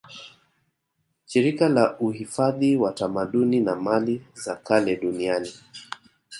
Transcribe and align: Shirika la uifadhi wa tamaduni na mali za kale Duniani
Shirika 1.25 1.69
la 1.69 1.99
uifadhi 1.99 2.75
wa 2.77 2.91
tamaduni 2.93 3.59
na 3.59 3.75
mali 3.75 4.23
za 4.33 4.55
kale 4.55 4.95
Duniani 4.95 5.51